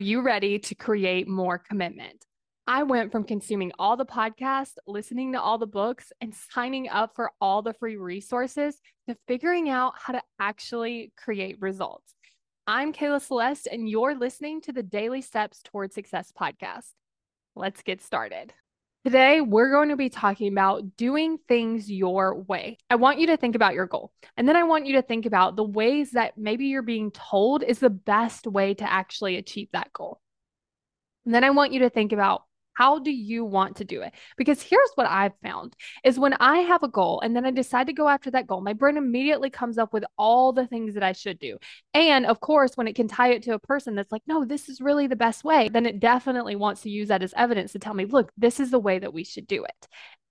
[0.00, 2.26] you ready to create more commitment?
[2.66, 7.14] I went from consuming all the podcasts, listening to all the books, and signing up
[7.14, 12.14] for all the free resources to figuring out how to actually create results.
[12.66, 16.90] I'm Kayla Celeste, and you're listening to the Daily Steps Toward Success podcast.
[17.54, 18.52] Let's get started.
[19.04, 22.78] Today, we're going to be talking about doing things your way.
[22.88, 25.26] I want you to think about your goal, and then I want you to think
[25.26, 29.68] about the ways that maybe you're being told is the best way to actually achieve
[29.74, 30.22] that goal.
[31.26, 34.12] And then I want you to think about how do you want to do it?
[34.36, 35.74] Because here's what I've found
[36.04, 38.60] is when I have a goal and then I decide to go after that goal,
[38.60, 41.58] my brain immediately comes up with all the things that I should do.
[41.94, 44.68] And of course, when it can tie it to a person that's like, no, this
[44.68, 47.78] is really the best way, then it definitely wants to use that as evidence to
[47.78, 49.88] tell me, look, this is the way that we should do it.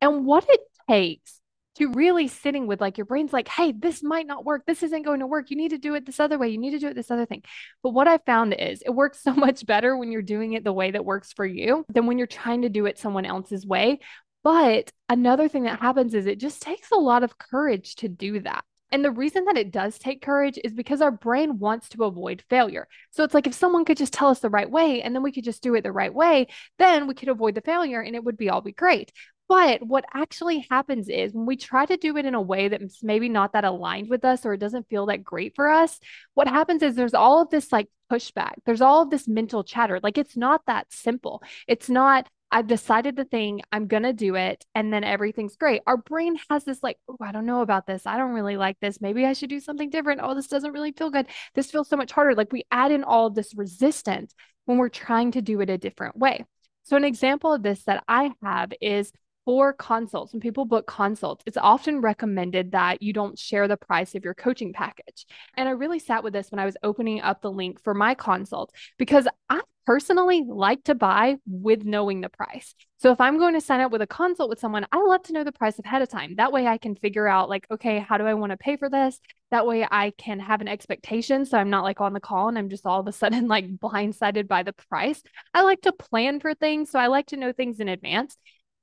[0.00, 1.40] And what it takes
[1.76, 4.64] to really sitting with like your brain's like, hey, this might not work.
[4.66, 5.50] This isn't going to work.
[5.50, 6.48] You need to do it this other way.
[6.48, 7.42] You need to do it this other thing.
[7.82, 10.72] But what I found is it works so much better when you're doing it the
[10.72, 14.00] way that works for you than when you're trying to do it someone else's way.
[14.42, 18.40] But another thing that happens is it just takes a lot of courage to do
[18.40, 18.64] that.
[18.92, 22.44] And the reason that it does take courage is because our brain wants to avoid
[22.48, 22.86] failure.
[23.10, 25.32] So it's like if someone could just tell us the right way and then we
[25.32, 26.46] could just do it the right way,
[26.78, 29.12] then we could avoid the failure and it would be all be great.
[29.48, 33.02] But what actually happens is when we try to do it in a way that's
[33.02, 36.00] maybe not that aligned with us or it doesn't feel that great for us,
[36.34, 38.54] what happens is there's all of this like pushback.
[38.64, 40.00] There's all of this mental chatter.
[40.02, 41.42] Like it's not that simple.
[41.68, 45.82] It's not, I've decided the thing, I'm going to do it, and then everything's great.
[45.86, 48.06] Our brain has this like, oh, I don't know about this.
[48.06, 49.00] I don't really like this.
[49.00, 50.20] Maybe I should do something different.
[50.22, 51.26] Oh, this doesn't really feel good.
[51.54, 52.34] This feels so much harder.
[52.34, 55.78] Like we add in all of this resistance when we're trying to do it a
[55.78, 56.44] different way.
[56.84, 59.10] So, an example of this that I have is
[59.46, 64.14] for consults, when people book consults, it's often recommended that you don't share the price
[64.14, 65.24] of your coaching package.
[65.56, 68.14] And I really sat with this when I was opening up the link for my
[68.14, 72.74] consult because I personally like to buy with knowing the price.
[72.98, 75.32] So if I'm going to sign up with a consult with someone, I love to
[75.32, 76.34] know the price ahead of time.
[76.36, 78.90] That way I can figure out like, okay, how do I want to pay for
[78.90, 79.20] this?
[79.52, 81.44] That way I can have an expectation.
[81.44, 83.76] So I'm not like on the call and I'm just all of a sudden like
[83.76, 85.22] blindsided by the price.
[85.54, 86.90] I like to plan for things.
[86.90, 88.36] So I like to know things in advance.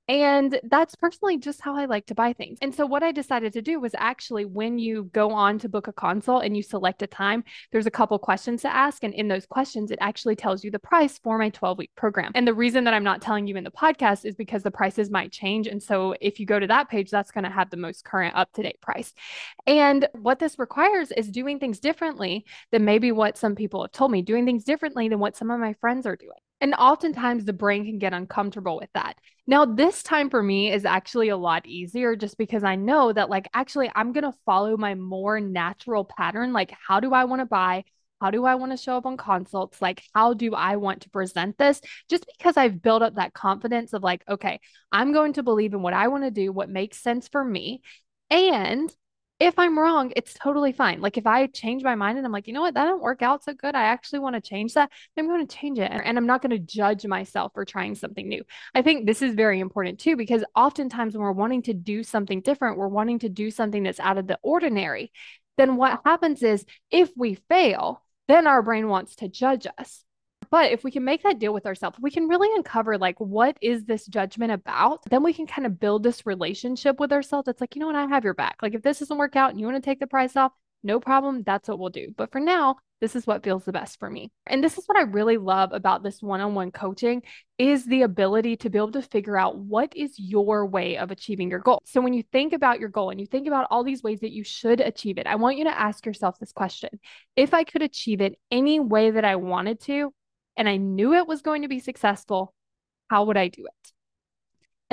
[0.07, 2.57] And that's personally just how I like to buy things.
[2.61, 5.87] And so, what I decided to do was actually when you go on to book
[5.87, 9.03] a consult and you select a time, there's a couple questions to ask.
[9.03, 12.31] And in those questions, it actually tells you the price for my 12 week program.
[12.35, 15.09] And the reason that I'm not telling you in the podcast is because the prices
[15.09, 15.67] might change.
[15.67, 18.35] And so, if you go to that page, that's going to have the most current
[18.35, 19.13] up to date price.
[19.65, 24.11] And what this requires is doing things differently than maybe what some people have told
[24.11, 26.39] me, doing things differently than what some of my friends are doing.
[26.63, 29.17] And oftentimes the brain can get uncomfortable with that.
[29.45, 33.29] Now, this time for me is actually a lot easier just because I know that,
[33.29, 36.53] like, actually, I'm going to follow my more natural pattern.
[36.53, 37.83] Like, how do I want to buy?
[38.21, 39.81] How do I want to show up on consults?
[39.81, 41.81] Like, how do I want to present this?
[42.09, 45.81] Just because I've built up that confidence of, like, okay, I'm going to believe in
[45.81, 47.81] what I want to do, what makes sense for me.
[48.29, 48.89] And
[49.39, 51.01] if I'm wrong, it's totally fine.
[51.01, 53.21] Like if I change my mind and I'm like, you know what, that didn't work
[53.21, 53.75] out so good.
[53.75, 54.91] I actually want to change that.
[55.17, 55.91] I'm going to change it.
[55.91, 58.43] And I'm not going to judge myself for trying something new.
[58.73, 62.41] I think this is very important too, because oftentimes when we're wanting to do something
[62.41, 65.11] different, we're wanting to do something that's out of the ordinary.
[65.57, 70.03] Then what happens is if we fail, then our brain wants to judge us.
[70.53, 73.57] But if we can make that deal with ourselves, we can really uncover like what
[73.59, 74.99] is this judgment about?
[75.09, 77.47] Then we can kind of build this relationship with ourselves.
[77.47, 78.57] It's like, you know what, I have your back.
[78.61, 80.51] Like if this doesn't work out and you want to take the price off,
[80.83, 81.41] no problem.
[81.41, 82.13] That's what we'll do.
[82.15, 84.31] But for now, this is what feels the best for me.
[84.45, 87.23] And this is what I really love about this one-on-one coaching
[87.57, 91.49] is the ability to be able to figure out what is your way of achieving
[91.49, 91.81] your goal.
[91.85, 94.31] So when you think about your goal and you think about all these ways that
[94.31, 96.91] you should achieve it, I want you to ask yourself this question.
[97.35, 100.13] If I could achieve it any way that I wanted to,
[100.57, 102.53] and I knew it was going to be successful,
[103.09, 103.93] how would I do it?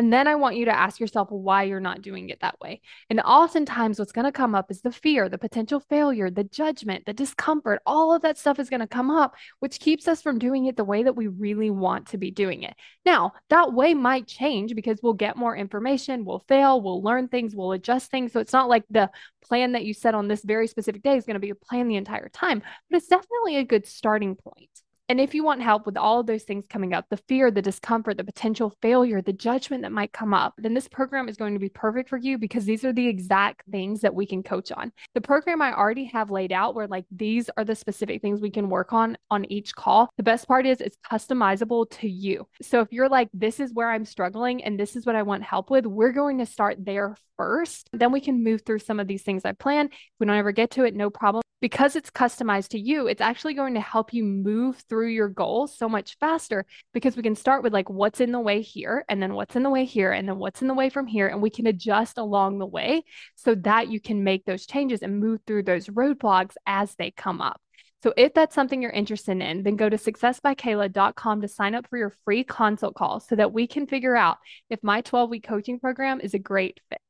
[0.01, 2.81] And then I want you to ask yourself why you're not doing it that way.
[3.11, 7.05] And oftentimes, what's going to come up is the fear, the potential failure, the judgment,
[7.05, 7.83] the discomfort.
[7.85, 10.79] All of that stuff is going to come up, which keeps us from doing it
[10.79, 12.75] the way that we really want to be doing it.
[13.05, 17.55] Now, that way might change because we'll get more information, we'll fail, we'll learn things,
[17.55, 18.33] we'll adjust things.
[18.33, 19.11] So it's not like the
[19.43, 21.89] plan that you set on this very specific day is going to be a plan
[21.89, 24.71] the entire time, but it's definitely a good starting point.
[25.11, 27.61] And if you want help with all of those things coming up, the fear, the
[27.61, 31.53] discomfort, the potential failure, the judgment that might come up, then this program is going
[31.53, 34.71] to be perfect for you because these are the exact things that we can coach
[34.71, 34.93] on.
[35.15, 38.53] The program I already have laid out where like these are the specific things we
[38.53, 40.11] can work on on each call.
[40.17, 42.47] The best part is it's customizable to you.
[42.63, 45.43] So if you're like, this is where I'm struggling and this is what I want
[45.43, 47.91] help with, we're going to start there first.
[47.93, 49.87] Then we can move through some of these things I plan.
[49.87, 53.21] If we don't ever get to it, no problem because it's customized to you, it's
[53.21, 57.35] actually going to help you move through your goals so much faster because we can
[57.35, 60.13] start with like what's in the way here, and then what's in the way here,
[60.13, 61.29] and then what's in the way from here.
[61.29, 63.05] And we can adjust along the way
[63.37, 67.41] so that you can make those changes and move through those roadblocks as they come
[67.41, 67.61] up.
[68.03, 71.99] So if that's something you're interested in, then go to successbykayla.com to sign up for
[71.99, 74.39] your free consult call so that we can figure out
[74.71, 77.01] if my 12 week coaching program is a great fit.